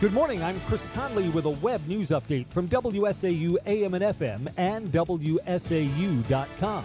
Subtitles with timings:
[0.00, 0.42] Good morning.
[0.42, 6.84] I'm Chris Conley with a web news update from WSAU AM and FM and WSAU.com.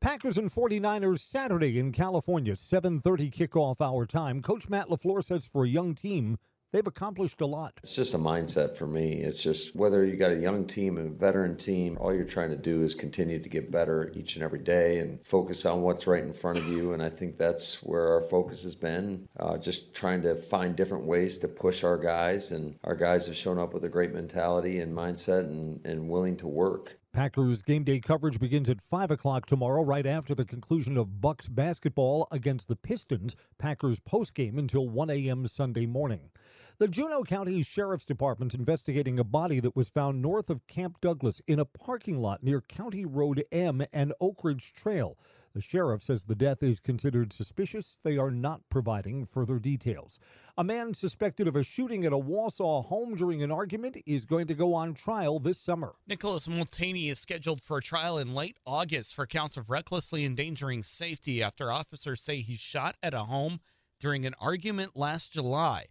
[0.00, 4.42] Packers and 49ers Saturday in California, 7:30 kickoff hour time.
[4.42, 6.38] Coach Matt LaFleur says for a young team,
[6.72, 7.74] they've accomplished a lot.
[7.82, 9.14] It's just a mindset for me.
[9.14, 12.56] It's just whether you got a young team, a veteran team, all you're trying to
[12.56, 16.22] do is continue to get better each and every day and focus on what's right
[16.22, 16.92] in front of you.
[16.92, 21.04] And I think that's where our focus has been, uh, just trying to find different
[21.04, 22.52] ways to push our guys.
[22.52, 26.36] And our guys have shown up with a great mentality and mindset and, and willing
[26.38, 26.96] to work.
[27.12, 31.48] Packers game day coverage begins at 5 o'clock tomorrow, right after the conclusion of Bucks
[31.48, 33.34] basketball against the Pistons.
[33.58, 35.48] Packers postgame until 1 a.m.
[35.48, 36.30] Sunday morning.
[36.80, 40.98] The Juneau County Sheriff's Department is investigating a body that was found north of Camp
[41.02, 45.18] Douglas in a parking lot near County Road M and Oak Ridge Trail.
[45.52, 48.00] The sheriff says the death is considered suspicious.
[48.02, 50.18] They are not providing further details.
[50.56, 54.46] A man suspected of a shooting at a Wausau home during an argument is going
[54.46, 55.96] to go on trial this summer.
[56.08, 60.82] Nicholas Multaney is scheduled for a trial in late August for counts of recklessly endangering
[60.82, 63.60] safety after officers say he shot at a home
[64.00, 65.88] during an argument last July.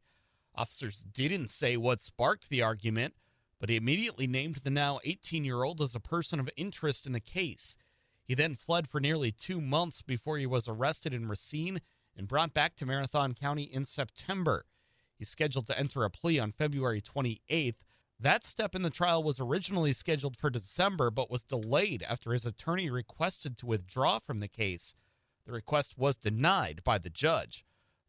[0.59, 3.13] Officers didn't say what sparked the argument,
[3.61, 7.13] but he immediately named the now 18 year old as a person of interest in
[7.13, 7.77] the case.
[8.25, 11.79] He then fled for nearly two months before he was arrested in Racine
[12.13, 14.65] and brought back to Marathon County in September.
[15.17, 17.85] He's scheduled to enter a plea on February 28th.
[18.19, 22.45] That step in the trial was originally scheduled for December, but was delayed after his
[22.45, 24.93] attorney requested to withdraw from the case.
[25.45, 27.63] The request was denied by the judge.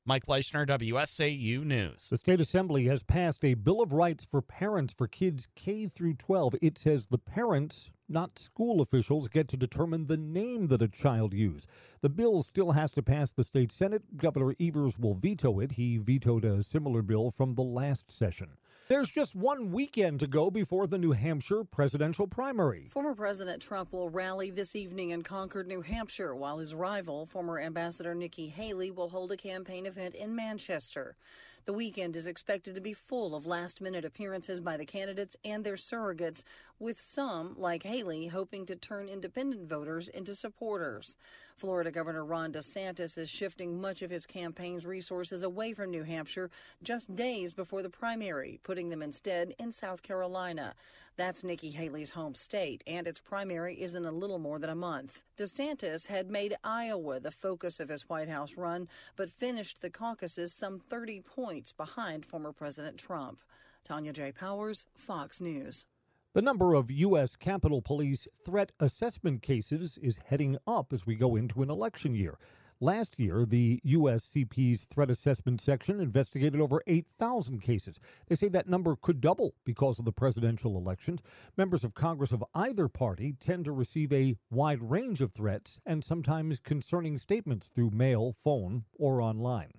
[0.07, 2.09] Mike Leischner, WSAU News.
[2.09, 6.15] The state assembly has passed a bill of rights for parents for kids K through
[6.15, 6.55] 12.
[6.63, 11.35] It says the parents, not school officials, get to determine the name that a child
[11.35, 11.67] use.
[12.01, 14.17] The bill still has to pass the state senate.
[14.17, 15.73] Governor Evers will veto it.
[15.73, 18.57] He vetoed a similar bill from the last session.
[18.91, 22.89] There's just one weekend to go before the New Hampshire presidential primary.
[22.91, 27.61] Former President Trump will rally this evening in Concord, New Hampshire, while his rival, former
[27.61, 31.15] Ambassador Nikki Haley, will hold a campaign event in Manchester.
[31.67, 35.63] The weekend is expected to be full of last minute appearances by the candidates and
[35.63, 36.43] their surrogates,
[36.79, 41.19] with some, like Haley, hoping to turn independent voters into supporters.
[41.55, 46.51] Florida Governor Ron DeSantis is shifting much of his campaign's resources away from New Hampshire
[46.83, 50.75] just days before the primary, putting them instead in South Carolina.
[51.21, 54.75] That's Nikki Haley's home state, and its primary is in a little more than a
[54.75, 55.23] month.
[55.37, 60.55] DeSantis had made Iowa the focus of his White House run, but finished the caucuses
[60.55, 63.41] some 30 points behind former President Trump.
[63.85, 64.33] Tanya J.
[64.33, 65.85] Powers, Fox News.
[66.33, 67.37] The number of U.S.
[67.37, 72.39] Capitol Police threat assessment cases is heading up as we go into an election year.
[72.83, 78.01] Last year, the USCP's threat assessment section investigated over 8,000 cases.
[78.27, 81.21] They say that number could double because of the presidential elections.
[81.59, 86.03] Members of Congress of either party tend to receive a wide range of threats and
[86.03, 89.73] sometimes concerning statements through mail, phone, or online.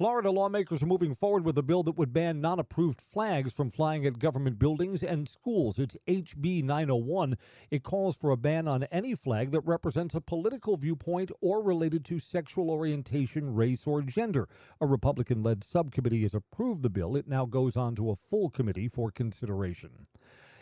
[0.00, 3.68] Florida lawmakers are moving forward with a bill that would ban non approved flags from
[3.68, 5.78] flying at government buildings and schools.
[5.78, 7.36] It's HB 901.
[7.70, 12.02] It calls for a ban on any flag that represents a political viewpoint or related
[12.06, 14.48] to sexual orientation, race, or gender.
[14.80, 17.14] A Republican led subcommittee has approved the bill.
[17.14, 20.06] It now goes on to a full committee for consideration.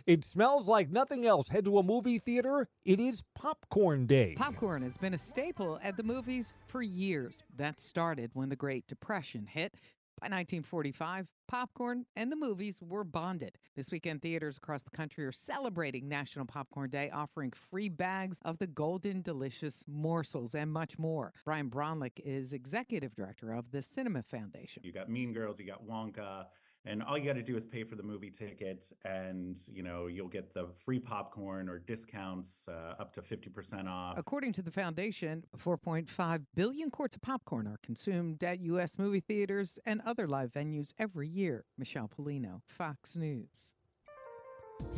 [0.09, 1.49] It smells like nothing else.
[1.49, 2.67] Head to a movie theater.
[2.87, 4.37] It is popcorn day.
[4.39, 7.45] Popcorn has been a staple at the movies for years.
[7.55, 9.75] That started when the Great Depression hit.
[10.19, 13.59] By 1945, popcorn and the movies were bonded.
[13.77, 18.57] This weekend, theaters across the country are celebrating National Popcorn Day, offering free bags of
[18.57, 21.35] the golden, delicious morsels and much more.
[21.45, 24.83] Brian Braunlich is executive director of the Cinema Foundation.
[24.87, 26.47] You got Mean Girls, you got Wonka,
[26.89, 30.07] and all you got to do is pay for the movie ticket and you know
[30.07, 34.19] you'll get the free popcorn or discounts uh, up to 50% off.
[34.19, 39.79] According to the foundation 4.5 billion quarts of popcorn are consumed at u.s movie theaters
[39.85, 41.65] and other live venues every year.
[41.77, 43.75] Michelle Pellino fox news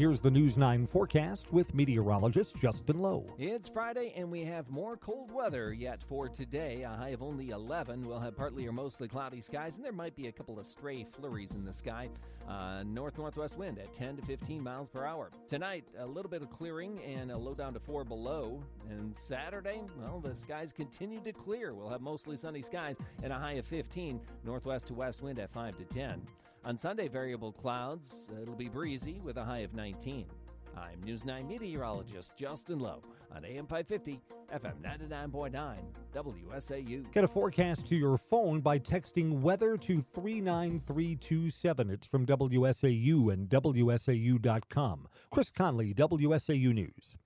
[0.01, 3.27] Here's the News 9 forecast with meteorologist Justin Loew.
[3.39, 6.87] It's Friday and we have more cold weather yet for today.
[6.87, 8.01] A high of only 11.
[8.01, 11.05] We'll have partly or mostly cloudy skies and there might be a couple of stray
[11.13, 12.07] flurries in the sky.
[12.49, 15.29] Uh, north northwest wind at 10 to 15 miles per hour.
[15.51, 18.65] Tonight, a little bit of clearing and a low down to 4 below.
[18.89, 21.73] And Saturday, well, the skies continue to clear.
[21.75, 24.19] We'll have mostly sunny skies and a high of 15.
[24.47, 26.23] Northwest to west wind at 5 to 10.
[26.67, 28.27] On Sunday, variable clouds.
[28.43, 30.27] It'll be breezy with a high of 19.
[30.77, 33.01] I'm News 9 meteorologist Justin Loew
[33.33, 34.21] on AM 550,
[34.53, 35.81] FM 99.9,
[36.15, 37.13] WSAU.
[37.13, 41.91] Get a forecast to your phone by texting weather to 39327.
[41.91, 45.09] It's from WSAU and WSAU.com.
[45.31, 47.17] Chris Conley, WSAU News.